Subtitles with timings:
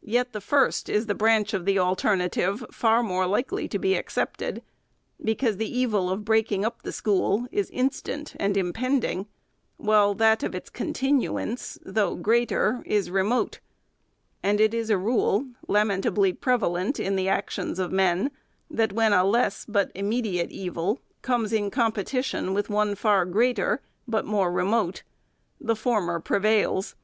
[0.00, 3.78] Yet the first is the branch of the alter native far the most likely to
[3.78, 4.62] be accepted;
[5.22, 9.26] because the evil of breaking up the school is instant and impending,
[9.76, 13.60] while that of its continuance, though greater, is remote;
[14.42, 18.30] and it is a rule, lamentably prevalent in the actions of men,
[18.70, 23.82] that when a less but immediate evil comes in com petition with one far greater,
[24.08, 25.02] but more remote,
[25.60, 26.94] the former prevails.